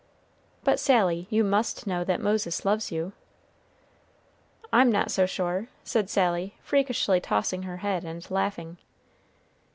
[0.63, 3.13] "But, Sally, you must know that Moses loves you."
[4.73, 8.77] "I'm not so sure," said Sally, freakishly tossing her head and laughing.